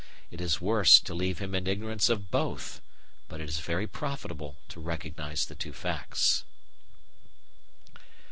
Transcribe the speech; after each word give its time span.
It 0.31 0.41
is 0.41 0.59
worse 0.59 0.99
to 0.99 1.13
leave 1.13 1.37
him 1.37 1.53
in 1.53 1.67
ignorance 1.67 2.09
of 2.09 2.31
both. 2.31 2.81
But 3.29 3.39
it 3.39 3.47
is 3.47 3.59
very 3.59 3.85
profitable 3.85 4.55
to 4.69 4.79
recognise 4.79 5.45
the 5.45 5.53
two 5.53 5.73
facts. 5.73 6.43